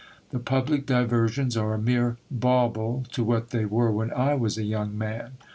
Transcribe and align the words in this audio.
The 0.31 0.39
public 0.39 0.87
diversions 0.87 1.55
are 1.55 1.75
a 1.75 1.79
mere 1.79 2.17
bauble, 2.31 3.05
to 3.11 3.23
what 3.23 3.51
they 3.51 3.65
were 3.65 3.91
when 3.91 4.09
I 4.11 4.33
was 4.33 4.57
a 4.57 4.63
young 4.63 4.97
man. 4.97 5.33